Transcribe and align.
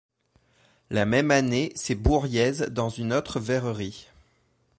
La 0.89 1.05
même 1.05 1.29
année 1.29 1.71
c'est 1.75 1.93
Bourriez 1.93 2.53
dans 2.71 2.89
une 2.89 3.13
autre 3.13 3.39
verrerie. 3.39 4.07